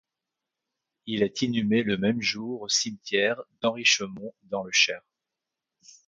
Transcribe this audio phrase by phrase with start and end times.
[1.05, 5.03] Il est inhumé le même jour au cimetière d'Henrichemont dans le Cher.